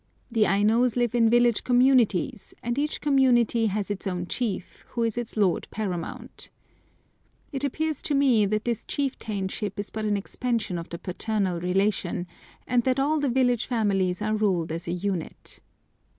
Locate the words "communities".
1.63-2.55